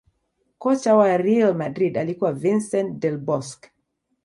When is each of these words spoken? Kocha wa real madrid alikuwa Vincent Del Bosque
Kocha 0.57 0.95
wa 0.95 1.17
real 1.17 1.53
madrid 1.55 1.97
alikuwa 1.97 2.33
Vincent 2.33 2.99
Del 2.99 3.17
Bosque 3.17 3.69